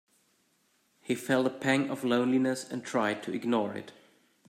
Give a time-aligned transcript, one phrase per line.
[1.03, 3.91] He felt a pang of loneliness and tried to ignore it.